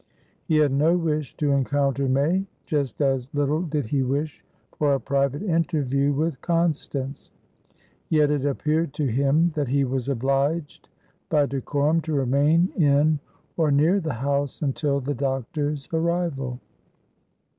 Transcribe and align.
He 0.47 0.57
had 0.57 0.71
no 0.71 0.97
wish 0.97 1.37
to 1.37 1.51
encounter 1.51 2.09
May; 2.09 2.47
just 2.65 2.99
as 3.03 3.29
little 3.35 3.61
did 3.61 3.85
he 3.85 4.01
wish 4.01 4.43
for 4.75 4.95
a 4.95 4.99
private 4.99 5.43
interview 5.43 6.11
with 6.11 6.41
Constance; 6.41 7.29
yet 8.09 8.31
it 8.31 8.43
appeared 8.43 8.95
to 8.95 9.05
him 9.05 9.51
that 9.53 9.67
he 9.67 9.83
was 9.83 10.09
obliged 10.09 10.89
by 11.29 11.45
decorum 11.45 12.01
to 12.01 12.13
remain 12.13 12.69
in 12.75 13.19
or 13.57 13.69
near 13.69 13.99
the 13.99 14.13
house 14.15 14.63
until 14.63 15.01
the 15.01 15.13
doctor's 15.13 15.87
arrival. 15.93 16.59